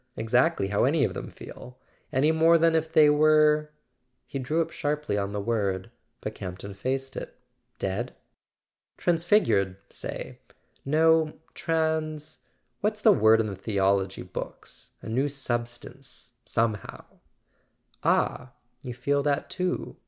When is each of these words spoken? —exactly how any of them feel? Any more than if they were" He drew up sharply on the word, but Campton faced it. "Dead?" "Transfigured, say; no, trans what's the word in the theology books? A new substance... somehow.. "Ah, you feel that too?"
—exactly 0.17 0.69
how 0.69 0.83
any 0.83 1.03
of 1.03 1.13
them 1.13 1.29
feel? 1.29 1.77
Any 2.11 2.31
more 2.31 2.57
than 2.57 2.73
if 2.73 2.91
they 2.91 3.07
were" 3.07 3.69
He 4.25 4.39
drew 4.39 4.59
up 4.59 4.71
sharply 4.71 5.15
on 5.15 5.31
the 5.31 5.39
word, 5.39 5.91
but 6.21 6.33
Campton 6.33 6.73
faced 6.73 7.15
it. 7.15 7.37
"Dead?" 7.77 8.15
"Transfigured, 8.97 9.77
say; 9.91 10.39
no, 10.83 11.33
trans 11.53 12.39
what's 12.79 13.01
the 13.01 13.13
word 13.13 13.39
in 13.39 13.45
the 13.45 13.55
theology 13.55 14.23
books? 14.23 14.93
A 15.03 15.07
new 15.07 15.27
substance... 15.27 16.31
somehow.. 16.45 17.05
"Ah, 18.03 18.53
you 18.81 18.95
feel 18.95 19.21
that 19.21 19.51
too?" 19.51 19.97